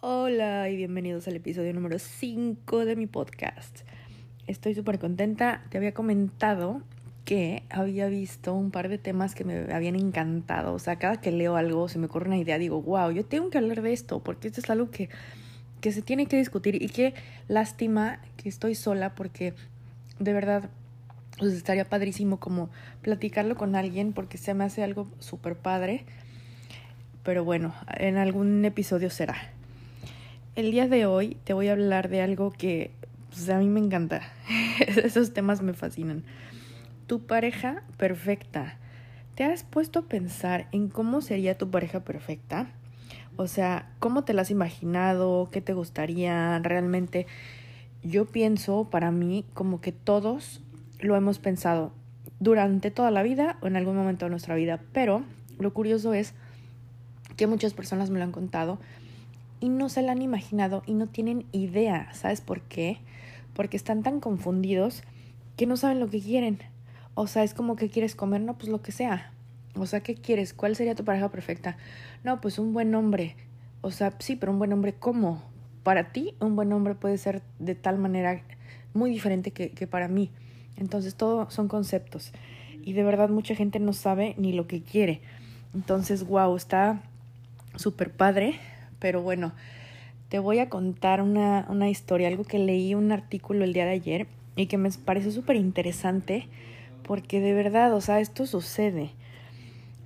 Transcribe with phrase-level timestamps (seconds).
[0.00, 3.80] Hola y bienvenidos al episodio número 5 de mi podcast.
[4.46, 5.64] Estoy súper contenta.
[5.70, 6.82] Te había comentado
[7.24, 10.74] que había visto un par de temas que me habían encantado.
[10.74, 13.48] O sea, cada que leo algo, se me ocurre una idea, digo, wow, yo tengo
[13.48, 15.08] que hablar de esto, porque esto es algo que,
[15.80, 17.14] que se tiene que discutir y qué
[17.48, 19.54] lástima que estoy sola porque
[20.18, 20.68] de verdad
[21.38, 22.70] pues estaría padrísimo como
[23.02, 26.04] platicarlo con alguien porque se me hace algo súper padre.
[27.22, 29.36] Pero bueno, en algún episodio será.
[30.56, 32.90] El día de hoy te voy a hablar de algo que
[33.30, 34.22] pues, a mí me encanta.
[34.86, 36.24] Esos temas me fascinan.
[37.06, 38.78] Tu pareja perfecta.
[39.34, 42.70] ¿Te has puesto a pensar en cómo sería tu pareja perfecta?
[43.36, 45.48] O sea, ¿cómo te la has imaginado?
[45.52, 47.28] ¿Qué te gustaría realmente?
[48.02, 50.60] Yo pienso, para mí, como que todos
[51.00, 51.92] lo hemos pensado
[52.40, 55.22] durante toda la vida o en algún momento de nuestra vida, pero
[55.58, 56.34] lo curioso es
[57.36, 58.78] que muchas personas me lo han contado
[59.60, 62.12] y no se la han imaginado y no tienen idea.
[62.14, 62.98] ¿Sabes por qué?
[63.54, 65.02] Porque están tan confundidos
[65.56, 66.58] que no saben lo que quieren.
[67.14, 69.32] O sea, es como que quieres comer, no, pues lo que sea.
[69.74, 70.54] O sea, ¿qué quieres?
[70.54, 71.76] ¿Cuál sería tu pareja perfecta?
[72.24, 73.36] No, pues un buen hombre.
[73.80, 75.42] O sea, sí, pero un buen hombre, ¿cómo?
[75.82, 78.42] Para ti, un buen hombre puede ser de tal manera
[78.94, 80.30] muy diferente que, que para mí.
[80.78, 82.32] Entonces, todo son conceptos.
[82.82, 85.20] Y de verdad, mucha gente no sabe ni lo que quiere.
[85.74, 87.02] Entonces, wow, está
[87.76, 88.58] súper padre
[88.98, 89.52] pero bueno,
[90.28, 93.92] te voy a contar una, una historia, algo que leí un artículo el día de
[93.92, 96.48] ayer y que me pareció súper interesante
[97.02, 99.12] porque de verdad, o sea, esto sucede.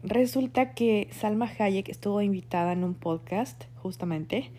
[0.05, 4.51] Resulta que Salma Hayek estuvo invitada en un podcast, justamente,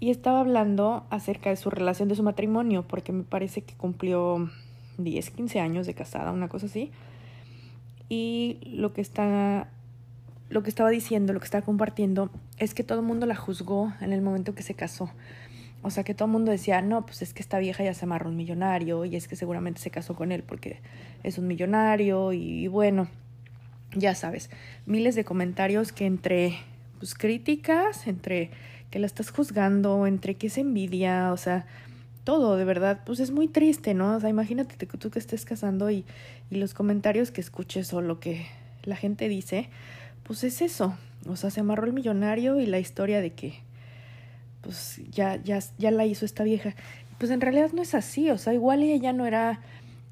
[0.00, 4.50] y estaba hablando acerca de su relación de su matrimonio, porque me parece que cumplió
[4.98, 6.90] 10, 15 años de casada, una cosa así.
[8.08, 9.68] Y lo que está
[10.50, 13.92] lo que estaba diciendo, lo que estaba compartiendo, es que todo el mundo la juzgó
[14.00, 15.10] en el momento que se casó.
[15.82, 18.04] O sea, que todo el mundo decía, no, pues es que esta vieja ya se
[18.04, 20.80] amarró un millonario y es que seguramente se casó con él porque
[21.22, 23.08] es un millonario y, bueno,
[23.94, 24.50] ya sabes,
[24.86, 26.58] miles de comentarios que entre
[26.98, 28.50] pues críticas, entre
[28.90, 31.66] que la estás juzgando, entre que es envidia, o sea,
[32.28, 34.16] todo, de verdad, pues es muy triste, ¿no?
[34.16, 36.04] O sea, imagínate que tú que estés casando y,
[36.50, 38.44] y los comentarios que escuches o lo que
[38.82, 39.70] la gente dice,
[40.24, 40.94] pues es eso.
[41.26, 43.60] O sea, se amarró el millonario y la historia de que
[44.60, 46.74] pues ya, ya, ya la hizo esta vieja.
[47.16, 48.28] Pues en realidad no es así.
[48.28, 49.62] O sea, igual ella ya no era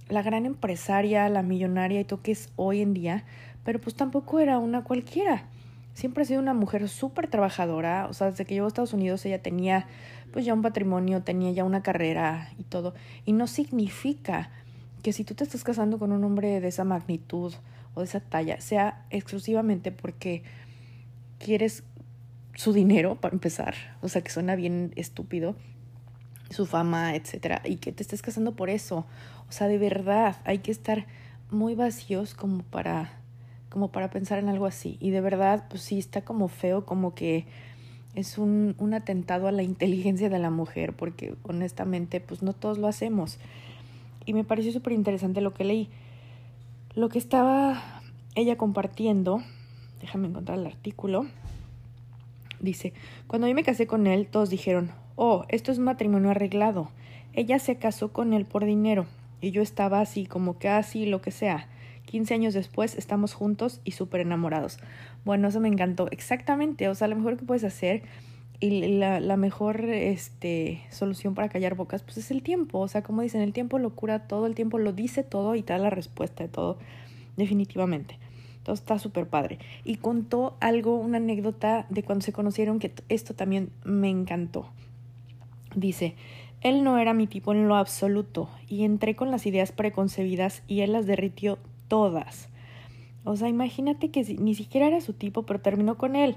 [0.09, 3.25] la gran empresaria, la millonaria y todo que es hoy en día,
[3.63, 5.45] pero pues tampoco era una cualquiera.
[5.93, 8.07] Siempre ha sido una mujer súper trabajadora.
[8.09, 9.87] O sea, desde que llegó a Estados Unidos ella tenía
[10.37, 12.93] pues ya un patrimonio, tenía ya una carrera y todo.
[13.25, 14.51] Y no significa
[15.03, 17.55] que si tú te estás casando con un hombre de esa magnitud,
[17.95, 20.43] o de esa talla sea exclusivamente porque
[21.39, 21.85] quieres
[22.55, 25.57] su dinero para empezar, o sea que suena bien estúpido,
[26.51, 29.07] su fama, etcétera, y que te estés casando por eso.
[29.49, 31.07] O sea, de verdad, hay que estar
[31.51, 33.11] muy vacíos como para
[33.71, 34.99] como para pensar en algo así.
[35.01, 37.47] Y de verdad, pues sí, está como feo, como que
[38.17, 42.79] es un, un atentado a la inteligencia de la mujer, porque honestamente, pues no todos
[42.79, 43.39] lo hacemos.
[44.25, 45.89] Y me pareció súper interesante lo que leí.
[46.95, 48.01] Lo que estaba
[48.35, 49.43] ella compartiendo,
[50.01, 51.27] déjame encontrar el artículo,
[52.59, 52.95] dice,
[53.27, 56.91] cuando yo me casé con él, todos dijeron, oh, esto es un matrimonio arreglado.
[57.35, 59.07] Ella se casó con él por dinero
[59.43, 61.69] y yo estaba así, como que así, lo que sea.
[62.07, 64.79] 15 años después estamos juntos y súper enamorados.
[65.25, 66.09] Bueno, eso me encantó.
[66.11, 68.03] Exactamente, o sea, lo mejor que puedes hacer
[68.59, 72.79] y la, mejor este, solución para callar bocas, pues es el tiempo.
[72.79, 75.63] O sea, como dicen, el tiempo lo cura todo, el tiempo lo dice todo y
[75.63, 76.79] te da la respuesta de todo,
[77.37, 78.19] definitivamente.
[78.59, 79.59] Entonces está súper padre.
[79.85, 84.71] Y contó algo, una anécdota de cuando se conocieron, que esto también me encantó.
[85.75, 86.15] Dice,
[86.63, 90.81] él no era mi tipo en lo absoluto y entré con las ideas preconcebidas y
[90.81, 92.49] él las derritió todas.
[93.25, 96.37] O sea, imagínate que ni siquiera era su tipo, pero terminó con él.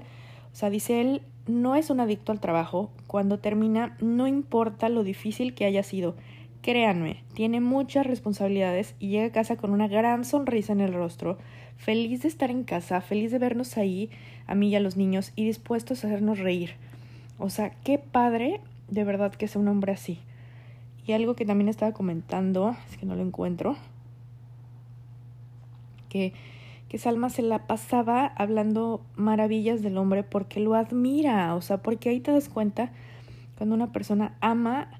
[0.52, 2.90] O sea, dice él, no es un adicto al trabajo.
[3.06, 6.16] Cuando termina, no importa lo difícil que haya sido.
[6.62, 11.38] Créanme, tiene muchas responsabilidades y llega a casa con una gran sonrisa en el rostro,
[11.76, 14.10] feliz de estar en casa, feliz de vernos ahí,
[14.46, 16.72] a mí y a los niños, y dispuestos a hacernos reír.
[17.38, 20.18] O sea, qué padre de verdad que sea un hombre así.
[21.06, 23.76] Y algo que también estaba comentando, es que no lo encuentro,
[26.10, 32.10] que Salma se la pasaba hablando maravillas del hombre porque lo admira, o sea, porque
[32.10, 32.92] ahí te das cuenta
[33.56, 34.90] cuando una persona ama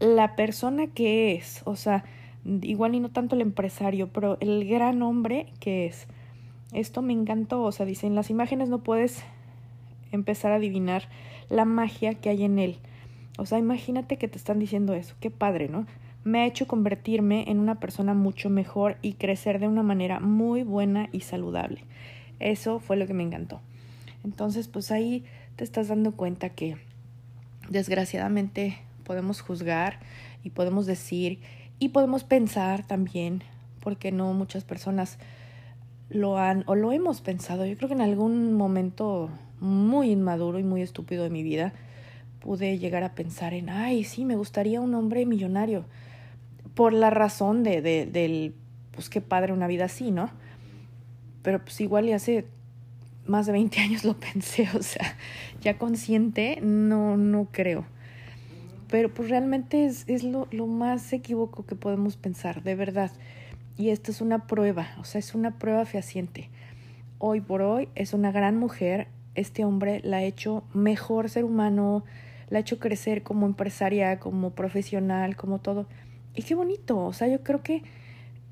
[0.00, 2.04] la persona que es, o sea,
[2.44, 6.06] igual y no tanto el empresario, pero el gran hombre que es.
[6.72, 9.22] Esto me encantó, o sea, dicen, las imágenes no puedes
[10.10, 11.08] empezar a adivinar
[11.50, 12.78] la magia que hay en él.
[13.38, 15.86] O sea, imagínate que te están diciendo eso, qué padre, ¿no?
[16.24, 20.62] Me ha hecho convertirme en una persona mucho mejor y crecer de una manera muy
[20.62, 21.84] buena y saludable.
[22.38, 23.60] Eso fue lo que me encantó.
[24.24, 25.24] Entonces, pues ahí
[25.56, 26.76] te estás dando cuenta que
[27.68, 30.00] desgraciadamente podemos juzgar
[30.44, 31.40] y podemos decir
[31.78, 33.42] y podemos pensar también,
[33.80, 35.18] porque no muchas personas
[36.08, 37.66] lo han o lo hemos pensado.
[37.66, 39.30] Yo creo que en algún momento
[39.60, 41.72] muy inmaduro y muy estúpido de mi vida
[42.40, 45.84] pude llegar a pensar en, ay, sí, me gustaría un hombre millonario.
[46.74, 48.54] Por la razón de, de del,
[48.92, 50.30] pues qué padre una vida así, ¿no?
[51.42, 52.46] Pero pues igual y hace
[53.26, 55.16] más de 20 años lo pensé, o sea,
[55.60, 57.84] ya consciente, no, no creo.
[58.88, 63.10] Pero pues realmente es, es lo, lo más equívoco que podemos pensar, de verdad.
[63.78, 66.50] Y esta es una prueba, o sea, es una prueba fehaciente.
[67.18, 72.04] Hoy por hoy es una gran mujer, este hombre la ha hecho mejor ser humano,
[72.50, 75.86] la ha hecho crecer como empresaria, como profesional, como todo.
[76.34, 77.82] Y qué bonito, o sea, yo creo que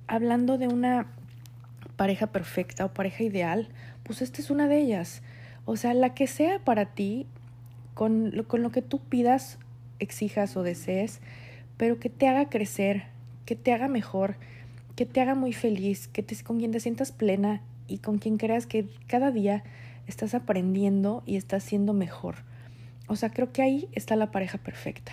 [0.07, 1.07] hablando de una
[1.97, 3.69] pareja perfecta o pareja ideal,
[4.03, 5.23] pues esta es una de ellas.
[5.65, 7.27] O sea, la que sea para ti,
[7.95, 9.59] con lo, con lo que tú pidas,
[9.99, 11.21] exijas o desees,
[11.77, 13.05] pero que te haga crecer,
[13.47, 14.37] que te haga mejor,
[14.97, 18.37] que te haga muy feliz, que te, con quien te sientas plena y con quien
[18.37, 19.63] creas que cada día
[20.07, 22.37] estás aprendiendo y estás siendo mejor.
[23.07, 25.13] O sea, creo que ahí está la pareja perfecta.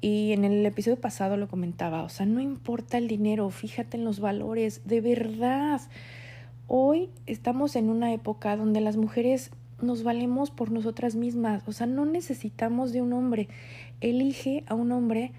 [0.00, 4.04] Y en el episodio pasado lo comentaba, o sea, no importa el dinero, fíjate en
[4.04, 5.80] los valores, de verdad.
[6.68, 9.50] Hoy estamos en una época donde las mujeres
[9.80, 13.48] nos valemos por nosotras mismas, o sea, no necesitamos de un hombre.
[14.00, 15.32] Elige a un hombre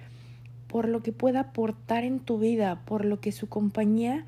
[0.67, 4.25] por lo que pueda aportar en tu vida, por lo que su compañía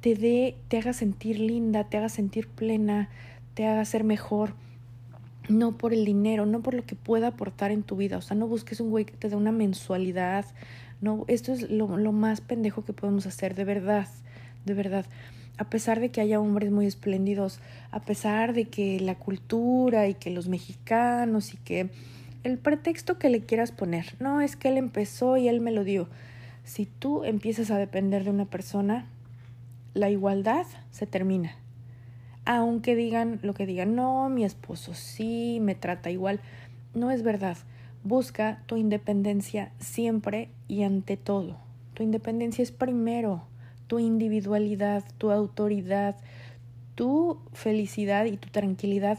[0.00, 3.08] te dé, te haga sentir linda, te haga sentir plena,
[3.54, 4.54] te haga ser mejor.
[5.48, 8.16] No por el dinero, no por lo que pueda aportar en tu vida.
[8.18, 10.46] O sea, no busques un güey que te dé una mensualidad.
[11.00, 14.08] No, esto es lo, lo más pendejo que podemos hacer, de verdad,
[14.64, 15.06] de verdad
[15.58, 17.60] a pesar de que haya hombres muy espléndidos,
[17.90, 21.90] a pesar de que la cultura y que los mexicanos y que
[22.42, 25.84] el pretexto que le quieras poner, no es que él empezó y él me lo
[25.84, 26.08] dio.
[26.64, 29.06] Si tú empiezas a depender de una persona,
[29.94, 31.61] la igualdad se termina.
[32.44, 36.40] Aunque digan lo que digan, no, mi esposo sí me trata igual,
[36.94, 37.56] no es verdad.
[38.04, 41.56] Busca tu independencia siempre y ante todo.
[41.94, 43.44] Tu independencia es primero
[43.86, 46.16] tu individualidad, tu autoridad,
[46.94, 49.18] tu felicidad y tu tranquilidad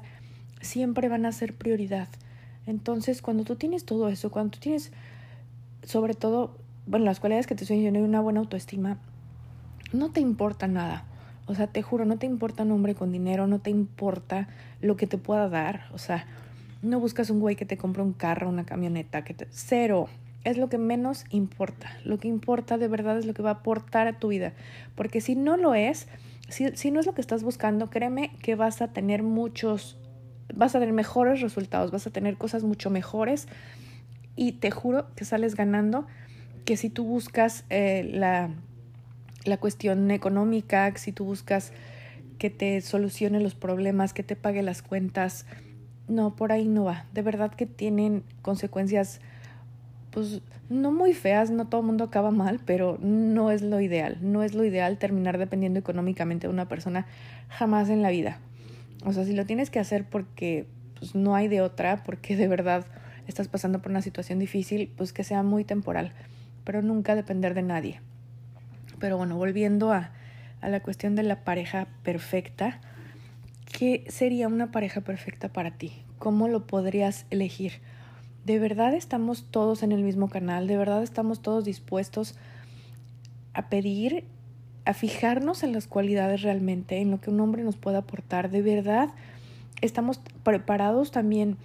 [0.61, 2.07] siempre van a ser prioridad.
[2.65, 4.91] Entonces, cuando tú tienes todo eso, cuando tú tienes,
[5.83, 8.97] sobre todo, bueno, las cualidades que te estoy y una buena autoestima,
[9.91, 11.05] no te importa nada.
[11.45, 14.47] O sea, te juro, no te importa un hombre con dinero, no te importa
[14.81, 15.87] lo que te pueda dar.
[15.93, 16.25] O sea,
[16.81, 19.47] no buscas un güey que te compre un carro, una camioneta, que te...
[19.51, 20.07] Cero
[20.43, 21.97] es lo que menos importa.
[22.03, 24.53] Lo que importa de verdad es lo que va a aportar a tu vida.
[24.95, 26.07] Porque si no lo es,
[26.49, 29.97] si, si no es lo que estás buscando, créeme que vas a tener muchos,
[30.53, 33.47] vas a tener mejores resultados, vas a tener cosas mucho mejores
[34.35, 36.07] y te juro que sales ganando
[36.65, 38.49] que si tú buscas eh, la,
[39.45, 41.71] la cuestión económica, si tú buscas
[42.37, 45.45] que te solucione los problemas, que te pague las cuentas,
[46.07, 47.05] no, por ahí no va.
[47.13, 49.21] De verdad que tienen consecuencias
[50.11, 54.17] pues no muy feas, no todo el mundo acaba mal, pero no es lo ideal,
[54.21, 57.07] no es lo ideal terminar dependiendo económicamente de una persona
[57.49, 58.39] jamás en la vida.
[59.05, 60.67] O sea, si lo tienes que hacer porque
[60.99, 62.85] pues, no hay de otra, porque de verdad
[63.27, 66.13] estás pasando por una situación difícil, pues que sea muy temporal,
[66.63, 68.01] pero nunca depender de nadie.
[69.03, 70.11] Pero bueno, volviendo a,
[70.61, 72.79] a la cuestión de la pareja perfecta,
[73.65, 75.91] ¿qué sería una pareja perfecta para ti?
[76.19, 77.81] ¿Cómo lo podrías elegir?
[78.45, 80.67] ¿De verdad estamos todos en el mismo canal?
[80.67, 82.35] ¿De verdad estamos todos dispuestos
[83.53, 84.23] a pedir,
[84.85, 88.51] a fijarnos en las cualidades realmente, en lo que un hombre nos puede aportar?
[88.51, 89.09] ¿De verdad
[89.81, 91.57] estamos preparados también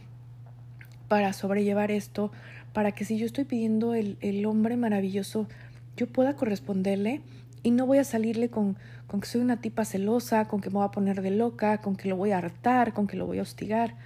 [1.07, 2.33] para sobrellevar esto?
[2.73, 5.47] Para que si yo estoy pidiendo el, el hombre maravilloso,
[5.99, 7.21] yo pueda corresponderle
[7.63, 8.77] y no voy a salirle con,
[9.09, 11.97] con que soy una tipa celosa, con que me voy a poner de loca, con
[11.97, 13.97] que lo voy a hartar, con que lo voy a hostigar.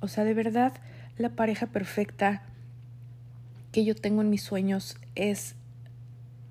[0.00, 0.72] O sea, de verdad
[1.18, 2.42] la pareja perfecta
[3.70, 5.54] que yo tengo en mis sueños es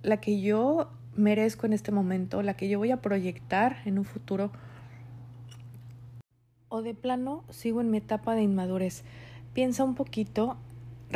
[0.04, 4.06] la que yo merezco en este momento, la que yo voy a proyectar en un
[4.06, 4.52] futuro.
[6.70, 9.04] O de plano sigo en mi etapa de inmadurez.
[9.54, 10.58] Piensa un poquito,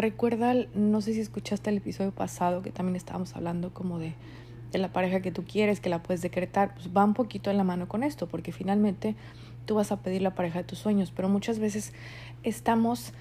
[0.02, 4.14] recuerda, no sé si escuchaste el episodio pasado que también estábamos hablando como de,
[4.72, 7.58] de la pareja que tú quieres, que la puedes decretar, pues va un poquito en
[7.58, 9.16] la mano con esto, porque finalmente
[9.66, 11.94] tú vas a pedir la pareja de tus sueños, pero muchas veces
[12.44, 13.14] estamos,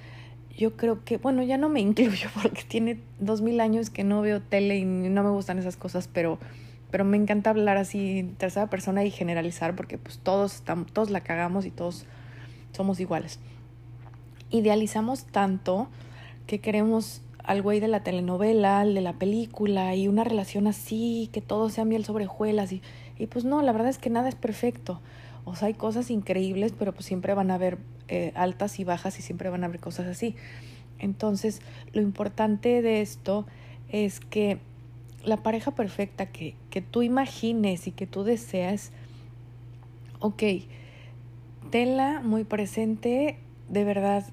[0.56, 4.20] yo creo que, bueno, ya no me incluyo porque tiene dos mil años que no
[4.20, 6.38] veo tele y no me gustan esas cosas, pero,
[6.90, 11.10] pero me encanta hablar así en tercera persona y generalizar porque pues todos, estamos, todos
[11.10, 12.06] la cagamos y todos
[12.72, 13.40] somos iguales.
[14.50, 15.88] Idealizamos tanto
[16.48, 21.40] que queremos algo ahí de la telenovela, de la película y una relación así, que
[21.40, 22.82] todo sea miel sobre hojuelas y,
[23.18, 25.00] y pues no, la verdad es que nada es perfecto.
[25.44, 27.78] O sea, hay cosas increíbles, pero pues siempre van a haber
[28.08, 30.36] eh, altas y bajas y siempre van a haber cosas así.
[30.98, 31.60] Entonces,
[31.92, 33.46] lo importante de esto
[33.90, 34.58] es que
[35.24, 38.90] la pareja perfecta que, que tú imagines y que tú deseas,
[40.20, 40.42] ok,
[41.70, 43.38] tenla muy presente,
[43.68, 44.24] de verdad,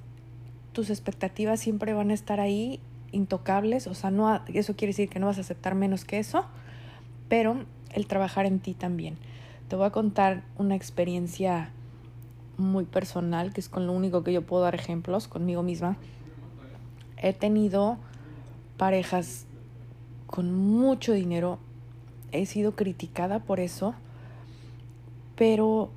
[0.75, 2.82] tus expectativas siempre van a estar ahí
[3.13, 6.46] intocables, o sea, no eso quiere decir que no vas a aceptar menos que eso,
[7.29, 7.63] pero
[7.94, 9.17] el trabajar en ti también.
[9.70, 11.72] Te voy a contar una experiencia
[12.58, 15.96] muy personal, que es con lo único que yo puedo dar ejemplos conmigo misma.
[17.17, 17.98] He tenido
[18.75, 19.46] parejas
[20.27, 21.58] con mucho dinero,
[22.34, 23.96] he sido criticada por eso,
[25.38, 25.89] pero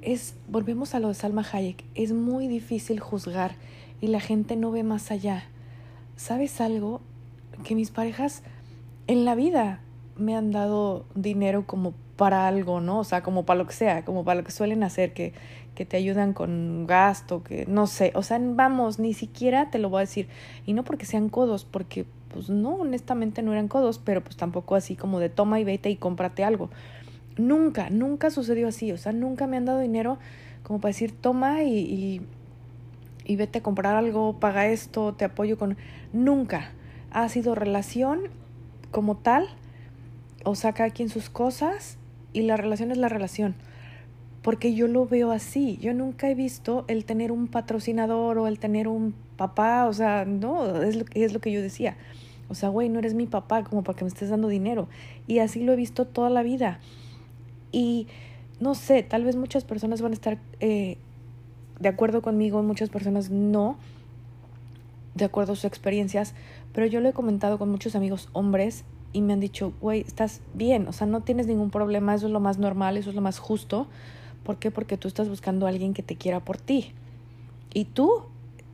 [0.00, 3.54] es, volvemos a lo de Salma Hayek, es muy difícil juzgar
[4.02, 5.44] y la gente no ve más allá.
[6.16, 7.00] ¿Sabes algo?
[7.64, 8.42] Que mis parejas
[9.06, 9.80] en la vida
[10.16, 12.98] me han dado dinero como para algo, ¿no?
[12.98, 15.32] O sea, como para lo que sea, como para lo que suelen hacer, que,
[15.74, 19.88] que te ayudan con gasto, que no sé, o sea, vamos, ni siquiera te lo
[19.88, 20.28] voy a decir.
[20.66, 24.74] Y no porque sean codos, porque pues no, honestamente no eran codos, pero pues tampoco
[24.74, 26.70] así como de toma y vete y cómprate algo.
[27.36, 30.18] Nunca, nunca sucedió así, o sea, nunca me han dado dinero
[30.64, 32.20] como para decir toma y, y,
[33.24, 35.76] y vete a comprar algo, paga esto, te apoyo con...
[36.12, 36.72] Nunca.
[37.10, 38.22] Ha sido relación
[38.90, 39.48] como tal,
[40.44, 41.98] o sea, cada quien sus cosas
[42.32, 43.54] y la relación es la relación.
[44.42, 45.78] Porque yo lo veo así.
[45.80, 49.86] Yo nunca he visto el tener un patrocinador o el tener un papá.
[49.86, 51.96] O sea, no, es lo, es lo que yo decía.
[52.48, 54.88] O sea, güey, no eres mi papá como para que me estés dando dinero.
[55.28, 56.80] Y así lo he visto toda la vida.
[57.70, 58.08] Y
[58.60, 60.98] no sé, tal vez muchas personas van a estar eh,
[61.82, 63.76] de acuerdo conmigo, muchas personas no,
[65.16, 66.32] de acuerdo a sus experiencias,
[66.72, 70.40] pero yo lo he comentado con muchos amigos hombres y me han dicho, güey, estás
[70.54, 73.20] bien, o sea, no tienes ningún problema, eso es lo más normal, eso es lo
[73.20, 73.88] más justo.
[74.44, 74.70] ¿Por qué?
[74.70, 76.92] Porque tú estás buscando a alguien que te quiera por ti.
[77.74, 78.24] Y tú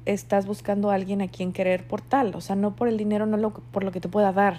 [0.05, 3.25] estás buscando a alguien a quien querer por tal, o sea, no por el dinero,
[3.25, 4.59] no lo, por lo que te pueda dar.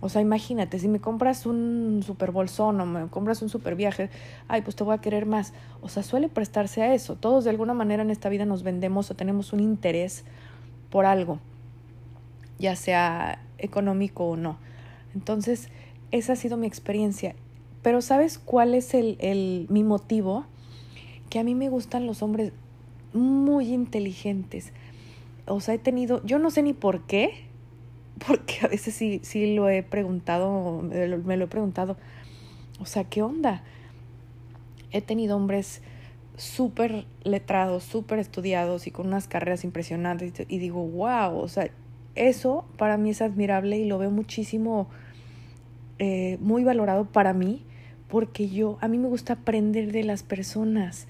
[0.00, 4.10] O sea, imagínate, si me compras un super bolsón o me compras un super viaje,
[4.46, 5.54] ay, pues te voy a querer más.
[5.80, 7.16] O sea, suele prestarse a eso.
[7.16, 10.24] Todos de alguna manera en esta vida nos vendemos o tenemos un interés
[10.90, 11.38] por algo,
[12.58, 14.58] ya sea económico o no.
[15.14, 15.70] Entonces,
[16.10, 17.34] esa ha sido mi experiencia.
[17.82, 20.44] Pero ¿sabes cuál es el, el, mi motivo?
[21.30, 22.52] Que a mí me gustan los hombres
[23.14, 24.72] muy inteligentes.
[25.46, 27.45] O sea, he tenido, yo no sé ni por qué,
[28.26, 31.96] porque a veces sí, sí lo he preguntado, me lo he preguntado.
[32.78, 33.62] O sea, ¿qué onda?
[34.92, 35.82] He tenido hombres
[36.36, 41.70] súper letrados, súper estudiados y con unas carreras impresionantes y digo, wow, o sea,
[42.14, 44.88] eso para mí es admirable y lo veo muchísimo
[45.98, 47.62] eh, muy valorado para mí
[48.08, 51.08] porque yo, a mí me gusta aprender de las personas.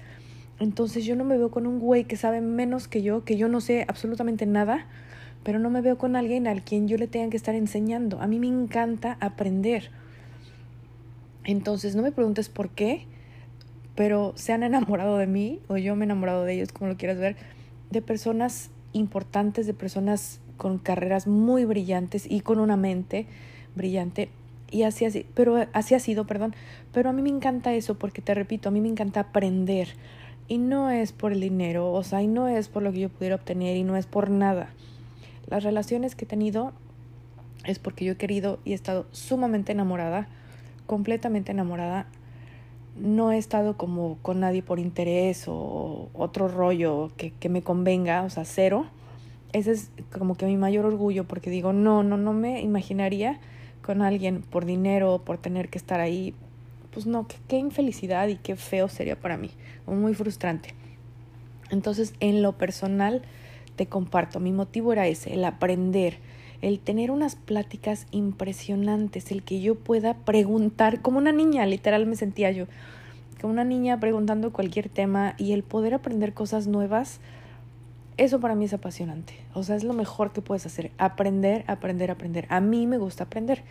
[0.59, 3.47] Entonces yo no me veo con un güey que sabe menos que yo, que yo
[3.47, 4.87] no sé absolutamente nada,
[5.43, 8.21] pero no me veo con alguien al quien yo le tenga que estar enseñando.
[8.21, 9.89] A mí me encanta aprender.
[11.43, 13.05] Entonces no me preguntes por qué,
[13.95, 16.97] pero se han enamorado de mí o yo me he enamorado de ellos, como lo
[16.97, 17.35] quieras ver,
[17.89, 23.27] de personas importantes, de personas con carreras muy brillantes y con una mente
[23.75, 24.29] brillante
[24.71, 26.53] y así así, pero así ha sido, perdón,
[26.93, 29.89] pero a mí me encanta eso porque te repito, a mí me encanta aprender
[30.47, 33.09] y no es por el dinero, o sea, y no es por lo que yo
[33.09, 34.69] pudiera obtener y no es por nada.
[35.47, 36.73] Las relaciones que he tenido
[37.65, 40.27] es porque yo he querido y he estado sumamente enamorada,
[40.85, 42.07] completamente enamorada.
[42.95, 48.23] No he estado como con nadie por interés o otro rollo que, que me convenga,
[48.23, 48.85] o sea, cero.
[49.53, 53.39] Ese es como que mi mayor orgullo porque digo, no, no, no me imaginaría
[53.87, 56.35] con alguien por dinero, por tener que estar ahí,
[56.91, 59.51] pues no, qué, infelicidad y qué feo sería para mí,
[59.85, 60.75] muy frustrante.
[61.69, 63.21] Entonces, en lo personal,
[63.77, 66.17] te comparto, mi motivo era ese, el aprender,
[66.61, 72.17] el tener unas pláticas impresionantes, el que yo pueda preguntar, como una niña, literal me
[72.17, 72.65] sentía yo,
[73.39, 77.19] como una niña preguntando cualquier tema y el poder aprender cosas nuevas
[78.17, 79.35] Eso para mí es apasionante.
[79.53, 80.91] O sea, es lo mejor que puedes hacer.
[80.97, 82.47] Aprender, aprender, aprender.
[82.49, 83.61] A mí me gusta aprender.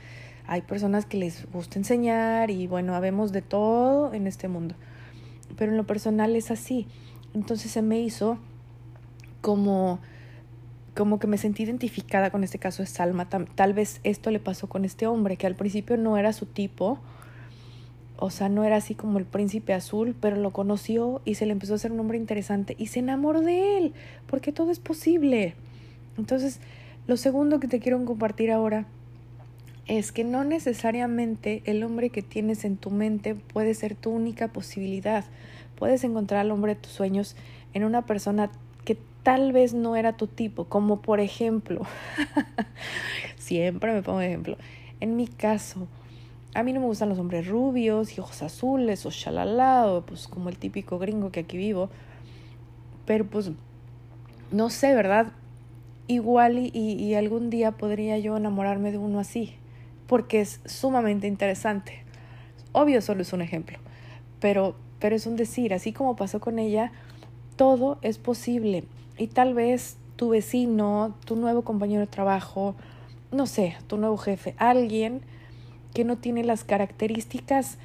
[0.47, 4.77] Hay personas que les gusta enseñar y bueno, habemos de todo en este mundo.
[5.57, 6.87] Pero en lo personal es así.
[7.35, 8.39] Entonces se me hizo
[9.47, 10.01] como
[10.97, 13.29] como que me sentí identificada con este caso de Salma.
[13.29, 16.99] Tal, vez esto le pasó con este hombre, que al principio no era su tipo,
[18.17, 21.53] o sea, no era así como el príncipe azul, pero lo conoció y se le
[21.53, 23.93] empezó a hacer un hombre interesante y se enamoró de él,
[24.27, 25.55] porque todo es posible.
[26.19, 26.59] Entonces,
[27.07, 28.87] lo segundo que te quiero compartir ahora
[29.87, 34.49] es que no necesariamente el hombre que tienes en tu mente puede ser tu única
[34.49, 35.25] posibilidad.
[35.79, 37.37] Puedes encontrar al hombre de tus sueños
[37.75, 38.51] en una persona
[39.27, 41.83] tal vez no era tu tipo, como por ejemplo,
[43.39, 44.57] siempre me pongo ejemplo,
[45.01, 45.89] en mi caso,
[46.55, 50.29] a mí no me gustan los hombres rubios y ojos azules o shalala o pues
[50.29, 51.91] como el típico gringo que aquí vivo.
[53.05, 53.51] Pero pues
[54.53, 55.33] no sé, ¿verdad?
[56.07, 59.57] Igual y, y, algún día podría yo enamorarme de uno así,
[60.07, 62.05] porque es sumamente interesante.
[62.71, 63.79] Obvio solo es un ejemplo,
[64.39, 66.93] pero, pero es un decir, así como pasó con ella,
[67.57, 68.85] todo es posible.
[69.19, 72.75] Y tal vez tu vecino, tu nuevo compañero de trabajo,
[73.31, 75.21] no sé, tu nuevo jefe, alguien
[75.95, 77.79] que no tiene las características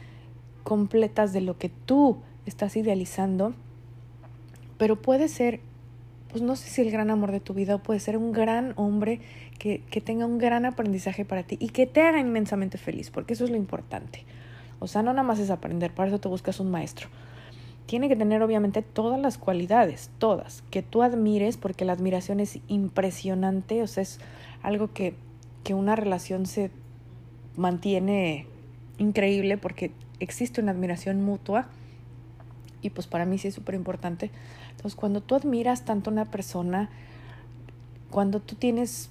[0.63, 3.53] completas de lo que tú estás idealizando,
[4.77, 5.59] pero puede ser,
[6.29, 9.21] pues no sé si el gran amor de tu vida, puede ser un gran hombre
[9.59, 13.33] que, que tenga un gran aprendizaje para ti y que te haga inmensamente feliz, porque
[13.33, 14.25] eso es lo importante.
[14.79, 17.09] O sea, no nada más es aprender, para eso te buscas un maestro.
[17.91, 22.59] Tiene que tener obviamente todas las cualidades, todas, que tú admires, porque la admiración es
[22.69, 24.21] impresionante, o sea, es
[24.63, 25.13] algo que,
[25.65, 26.71] que una relación se
[27.57, 28.47] mantiene
[28.97, 31.67] increíble porque existe una admiración mutua
[32.81, 34.31] y pues para mí sí es súper importante.
[34.69, 36.89] Entonces cuando tú admiras tanto a una persona,
[38.09, 39.09] cuando tú tienes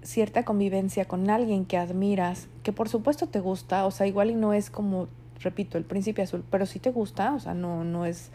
[0.00, 4.34] cierta convivencia con alguien que admiras, que por supuesto te gusta, o sea, igual y
[4.36, 5.08] no es como,
[5.40, 8.30] repito, el príncipe azul, pero sí te gusta, o sea, no, no es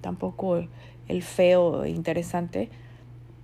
[0.00, 0.66] tampoco
[1.08, 2.68] el feo e interesante,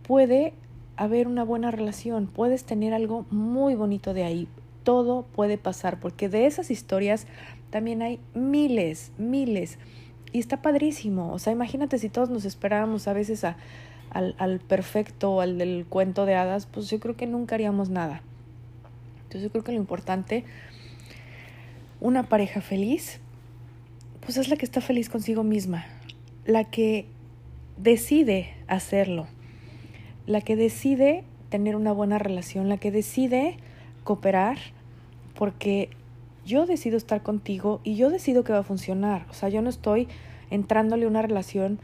[0.06, 0.52] puede
[0.96, 4.48] haber una buena relación, puedes tener algo muy bonito de ahí
[4.84, 7.26] todo puede pasar, porque de esas historias
[7.70, 9.78] también hay miles, miles.
[10.32, 11.32] Y está padrísimo.
[11.32, 13.56] O sea, imagínate si todos nos esperáramos a veces a,
[14.10, 18.22] al, al perfecto, al del cuento de hadas, pues yo creo que nunca haríamos nada.
[19.24, 20.44] Entonces yo creo que lo importante,
[22.04, 23.18] una pareja feliz,
[24.20, 25.86] pues es la que está feliz consigo misma,
[26.44, 27.06] la que
[27.78, 29.26] decide hacerlo,
[30.26, 33.56] la que decide tener una buena relación, la que decide
[34.04, 34.58] cooperar
[35.34, 35.88] porque
[36.44, 39.24] yo decido estar contigo y yo decido que va a funcionar.
[39.30, 40.06] O sea, yo no estoy
[40.50, 41.78] entrándole una relación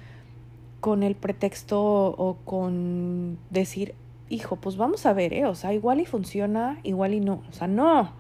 [0.81, 3.95] con el pretexto o con decir,
[4.29, 5.47] hijo, pues vamos a ver, ¿eh?
[5.47, 7.43] O sea, igual y funciona, igual y no.
[7.49, 8.13] O sea, no,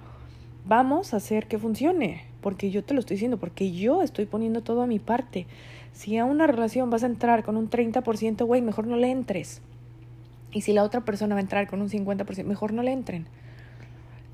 [0.67, 4.63] vamos a hacer que funcione, porque yo te lo estoy diciendo, porque yo estoy poniendo
[4.63, 5.47] todo a mi parte.
[5.93, 9.63] Si a una relación vas a entrar con un 30%, güey, mejor no le entres.
[10.53, 13.27] Y si la otra persona va a entrar con un 50%, mejor no le entren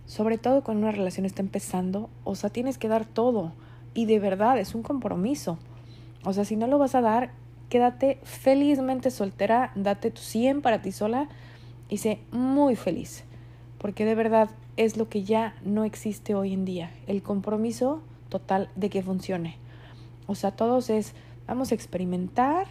[0.06, 3.52] sobre todo cuando una relación está empezando, o sea, tienes que dar todo
[3.92, 5.58] y de verdad es un compromiso.
[6.24, 7.32] O sea, si no lo vas a dar,
[7.68, 11.28] quédate felizmente soltera, date tu 100 para ti sola
[11.88, 13.24] y sé muy feliz,
[13.86, 18.68] porque de verdad es lo que ya no existe hoy en día, el compromiso total
[18.74, 19.58] de que funcione.
[20.26, 21.12] O sea, todos es,
[21.46, 22.66] vamos a experimentar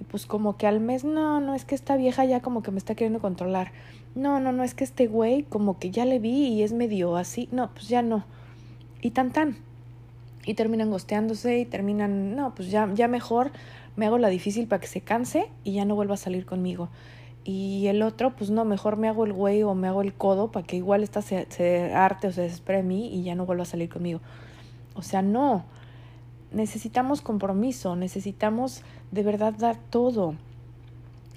[0.00, 2.72] y pues como que al mes, no, no, es que esta vieja ya como que
[2.72, 3.70] me está queriendo controlar
[4.16, 7.14] no, no, no, es que este güey como que ya le vi y es medio
[7.14, 8.24] así, no, pues ya no.
[9.00, 9.58] Y tan tan.
[10.46, 13.52] Y terminan gosteándose y terminan, no, pues ya, ya mejor
[13.94, 16.88] me hago la difícil para que se canse y ya no vuelva a salir conmigo.
[17.48, 20.50] Y el otro, pues no, mejor me hago el güey o me hago el codo
[20.50, 23.62] para que igual esta se, se arte o se desespere mí y ya no vuelva
[23.62, 24.20] a salir conmigo.
[24.94, 25.64] O sea, no.
[26.50, 28.82] Necesitamos compromiso, necesitamos
[29.12, 30.34] de verdad dar todo.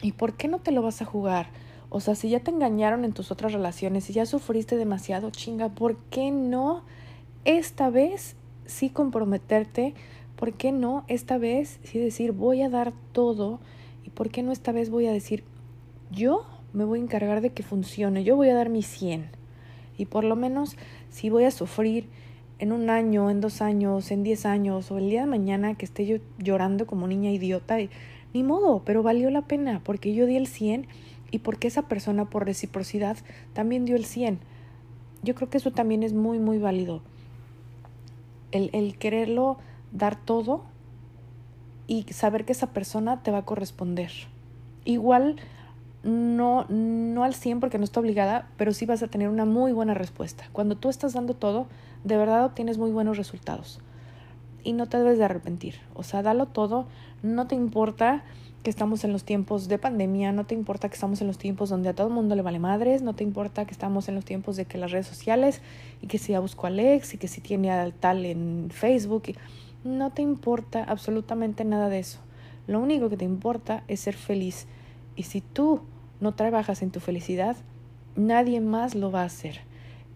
[0.01, 1.49] ¿Y por qué no te lo vas a jugar?
[1.89, 5.69] O sea, si ya te engañaron en tus otras relaciones, si ya sufriste demasiado, chinga,
[5.69, 6.81] ¿por qué no
[7.45, 9.93] esta vez sí comprometerte?
[10.35, 13.59] ¿Por qué no esta vez sí decir voy a dar todo?
[14.03, 15.43] ¿Y por qué no esta vez voy a decir
[16.19, 19.29] yo me voy a encargar de que funcione, yo voy a dar mi 100?
[19.97, 20.75] Y por lo menos
[21.09, 22.07] si voy a sufrir
[22.59, 25.85] en un año, en dos años, en diez años o el día de mañana que
[25.85, 27.77] esté yo llorando como niña idiota,
[28.33, 30.87] ni modo, pero valió la pena porque yo di el 100
[31.31, 33.17] y porque esa persona por reciprocidad
[33.53, 34.39] también dio el 100.
[35.23, 37.01] Yo creo que eso también es muy, muy válido.
[38.51, 39.57] El, el quererlo
[39.91, 40.63] dar todo
[41.87, 44.11] y saber que esa persona te va a corresponder
[44.85, 45.35] igual
[46.03, 49.71] no, no al 100 porque no está obligada, pero sí vas a tener una muy
[49.71, 50.45] buena respuesta.
[50.51, 51.67] Cuando tú estás dando todo,
[52.03, 53.79] de verdad obtienes muy buenos resultados.
[54.63, 55.75] Y no te debes de arrepentir.
[55.93, 56.87] O sea, dalo todo,
[57.23, 58.23] no te importa
[58.63, 61.69] que estamos en los tiempos de pandemia, no te importa que estamos en los tiempos
[61.69, 64.25] donde a todo el mundo le vale madres, no te importa que estamos en los
[64.25, 65.61] tiempos de que las redes sociales
[66.01, 69.23] y que si ya busco a Alex y que si tiene al tal en Facebook,
[69.85, 72.19] no te importa absolutamente nada de eso.
[72.67, 74.67] Lo único que te importa es ser feliz.
[75.19, 75.81] Y si tú
[76.21, 77.57] no trabajas en tu felicidad,
[78.15, 79.59] nadie más lo va a hacer.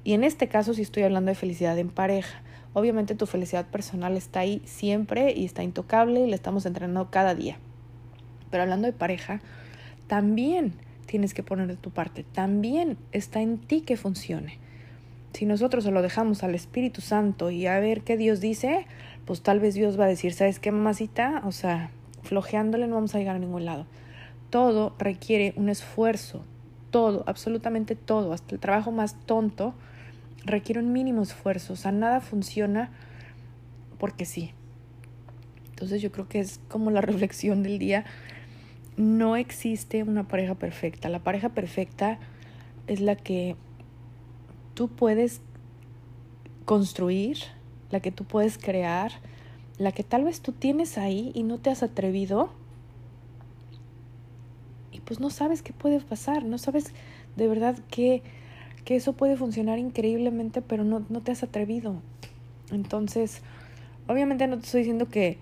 [0.06, 4.16] Y en este caso, si estoy hablando de felicidad en pareja, obviamente tu felicidad personal
[4.16, 7.58] está ahí siempre y está intocable y la estamos entrenando cada día.
[8.50, 9.42] Pero hablando de pareja,
[10.08, 10.72] también
[11.06, 14.58] tienes que poner de tu parte, también está en ti que funcione.
[15.34, 18.88] Si nosotros se lo dejamos al Espíritu Santo y a ver qué Dios dice,
[19.26, 21.42] pues tal vez Dios va a decir, ¿sabes qué, mamacita?
[21.44, 23.86] O sea, flojeándole no vamos a llegar a ningún lado.
[24.54, 26.44] Todo requiere un esfuerzo,
[26.92, 29.74] todo, absolutamente todo, hasta el trabajo más tonto
[30.46, 32.92] requiere un mínimo esfuerzo, o sea, nada funciona
[33.98, 34.52] porque sí.
[35.70, 38.06] Entonces yo creo que es como la reflexión del día
[38.96, 41.10] no existe una pareja perfecta.
[41.10, 42.20] La pareja perfecta
[42.86, 43.56] es la que
[44.76, 45.42] tú puedes
[46.66, 47.38] construir,
[47.90, 49.14] la que tú puedes crear,
[49.80, 52.52] la que tal vez tú tienes ahí y no te has atrevido.
[55.06, 56.94] Pues no sabes qué puede pasar, no sabes
[57.36, 58.22] de verdad que,
[58.86, 62.02] que eso puede funcionar increíblemente, pero no, no te has atrevido.
[62.72, 63.42] Entonces,
[64.08, 65.38] obviamente no te estoy diciendo que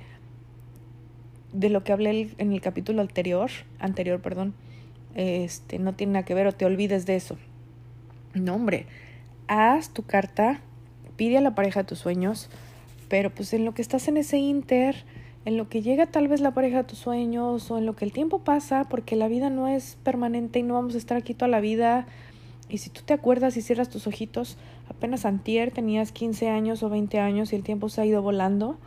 [1.53, 4.53] de lo que hablé en el capítulo anterior, anterior, perdón,
[5.15, 7.37] este, no tiene nada que ver o te olvides de eso.
[8.33, 8.85] No, hombre,
[9.47, 10.61] haz tu carta,
[11.17, 12.49] pide a la pareja tus sueños,
[13.09, 15.03] pero pues en lo que estás en ese inter,
[15.45, 18.05] en lo que llega tal vez la pareja de tus sueños o en lo que
[18.05, 21.33] el tiempo pasa, porque la vida no es permanente y no vamos a estar aquí
[21.33, 22.05] toda la vida.
[22.69, 26.89] Y si tú te acuerdas y cierras tus ojitos, apenas antier tenías 15 años o
[26.89, 28.77] 20 años y el tiempo se ha ido volando.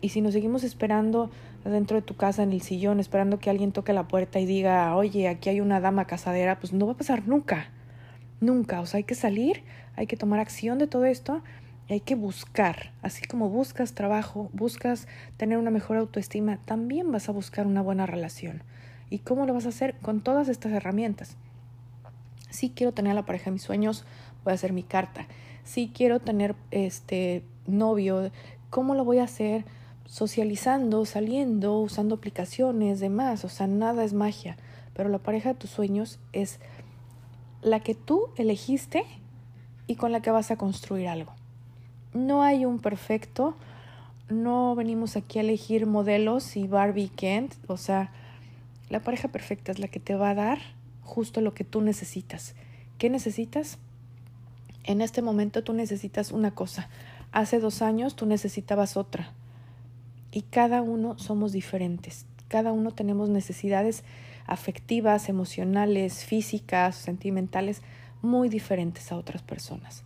[0.00, 1.30] Y si nos seguimos esperando
[1.64, 4.94] dentro de tu casa en el sillón esperando que alguien toque la puerta y diga,
[4.94, 7.70] oye, aquí hay una dama casadera, pues no va a pasar nunca,
[8.40, 8.80] nunca.
[8.80, 9.62] O sea, hay que salir,
[9.96, 11.42] hay que tomar acción de todo esto
[11.88, 12.92] y hay que buscar.
[13.02, 18.06] Así como buscas trabajo, buscas tener una mejor autoestima, también vas a buscar una buena
[18.06, 18.62] relación.
[19.10, 19.96] ¿Y cómo lo vas a hacer?
[20.02, 21.36] Con todas estas herramientas.
[22.50, 24.04] Si quiero tener la pareja de mis sueños,
[24.44, 25.26] voy a hacer mi carta.
[25.64, 28.30] Si quiero tener este novio,
[28.70, 29.64] ¿cómo lo voy a hacer?
[30.08, 34.56] socializando, saliendo, usando aplicaciones, demás, o sea, nada es magia,
[34.94, 36.60] pero la pareja de tus sueños es
[37.60, 39.04] la que tú elegiste
[39.86, 41.37] y con la que vas a construir algo.
[42.14, 43.54] No hay un perfecto,
[44.28, 48.10] no venimos aquí a elegir modelos y Barbie Kent, o sea,
[48.88, 50.58] la pareja perfecta es la que te va a dar
[51.02, 52.54] justo lo que tú necesitas.
[52.98, 53.78] ¿Qué necesitas?
[54.84, 56.88] En este momento tú necesitas una cosa.
[57.32, 59.32] Hace dos años tú necesitabas otra
[60.32, 62.24] y cada uno somos diferentes.
[62.48, 64.04] Cada uno tenemos necesidades
[64.46, 67.82] afectivas, emocionales, físicas, sentimentales
[68.22, 70.02] muy diferentes a otras personas.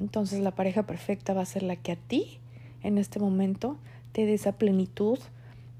[0.00, 2.40] Entonces la pareja perfecta va a ser la que a ti
[2.82, 3.76] en este momento
[4.12, 5.18] te dé esa plenitud,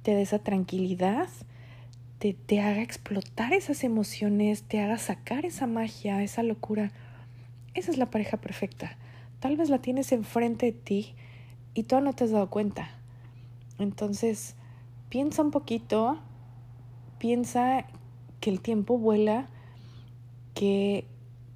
[0.02, 1.28] te dé esa tranquilidad,
[2.18, 6.92] te, te haga explotar esas emociones, te haga sacar esa magia, esa locura.
[7.72, 8.98] Esa es la pareja perfecta.
[9.40, 11.14] Tal vez la tienes enfrente de ti
[11.72, 12.90] y tú no te has dado cuenta.
[13.78, 14.54] Entonces,
[15.08, 16.18] piensa un poquito,
[17.18, 17.86] piensa
[18.40, 19.48] que el tiempo vuela,
[20.54, 21.06] que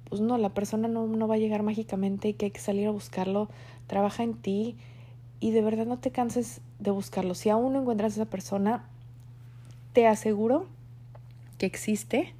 [0.09, 2.87] pues no, la persona no, no va a llegar mágicamente y que hay que salir
[2.87, 3.49] a buscarlo,
[3.87, 4.75] trabaja en ti
[5.39, 7.35] y de verdad no te canses de buscarlo.
[7.35, 8.87] Si aún no encuentras a esa persona,
[9.93, 10.67] te aseguro
[11.57, 12.33] que existe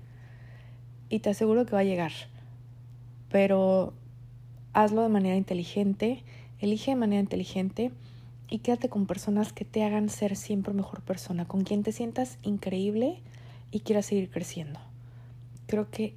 [1.09, 2.11] y te aseguro que va a llegar.
[3.29, 3.93] Pero
[4.73, 6.23] hazlo de manera inteligente,
[6.59, 7.91] elige de manera inteligente
[8.49, 12.37] y quédate con personas que te hagan ser siempre mejor persona, con quien te sientas
[12.43, 13.19] increíble
[13.71, 14.79] y quieras seguir creciendo.
[15.67, 16.13] Creo que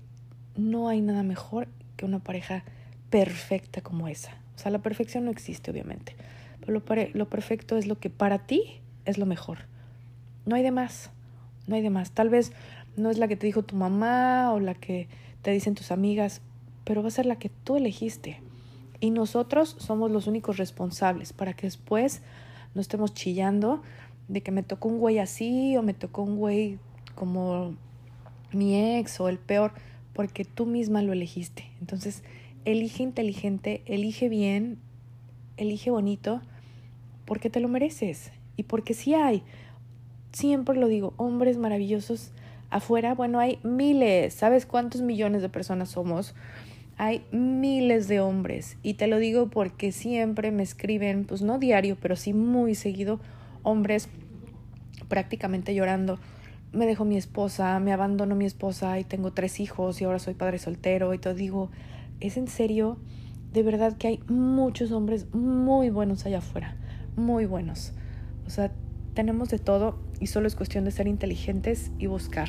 [0.59, 2.64] no hay nada mejor que una pareja
[3.11, 4.33] perfecta como esa.
[4.57, 6.16] O sea, la perfección no existe, obviamente,
[6.61, 6.83] pero lo,
[7.14, 9.61] lo perfecto es lo que para ti es lo mejor.
[10.44, 11.11] No hay de más,
[11.66, 12.11] no hay de más.
[12.11, 12.53] Tal vez
[12.97, 15.09] no es la que te dijo tu mamá o la que
[15.42, 16.42] te dicen tus amigas,
[16.85, 18.40] pero va a ser la que tú elegiste.
[19.01, 22.23] Y nosotros somos los únicos responsables para que después
[22.75, 23.83] no estemos chillando
[24.27, 26.79] de que me tocó un güey así o me tocó un güey
[27.14, 27.77] como
[28.53, 29.73] mi ex o el peor,
[30.18, 31.70] porque tú misma lo elegiste.
[31.78, 32.24] Entonces,
[32.64, 34.78] elige inteligente, elige bien,
[35.57, 36.42] elige bonito,
[37.24, 39.44] porque te lo mereces y porque sí hay,
[40.33, 42.33] siempre lo digo, hombres maravillosos
[42.68, 46.35] Afuera, bueno, hay miles, ¿sabes cuántos millones de personas somos?
[46.96, 51.96] Hay miles de hombres y te lo digo porque siempre me escriben, pues no diario,
[52.02, 53.20] pero sí muy seguido,
[53.62, 54.09] hombres
[55.07, 56.18] prácticamente llorando.
[56.72, 60.35] Me dejó mi esposa, me abandonó mi esposa y tengo tres hijos y ahora soy
[60.35, 61.70] padre soltero y te digo,
[62.20, 62.98] ¿es en serio?
[63.52, 66.76] De verdad que hay muchos hombres muy buenos allá afuera,
[67.16, 67.94] muy buenos.
[68.46, 68.70] O sea,
[69.14, 72.48] tenemos de todo y solo es cuestión de ser inteligentes y buscar.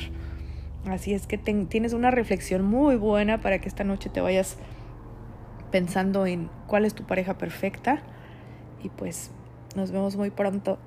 [0.84, 4.56] Así es que tienes una reflexión muy buena para que esta noche te vayas
[5.70, 8.02] pensando en cuál es tu pareja perfecta.
[8.82, 9.30] Y pues
[9.76, 10.78] nos vemos muy pronto